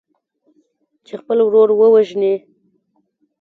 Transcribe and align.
چې 1.05 1.13
خپل 1.21 1.37
ورور 1.43 1.69
ووژني. 1.73 2.33